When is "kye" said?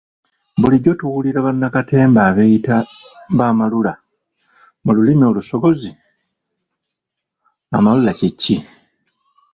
8.17-8.29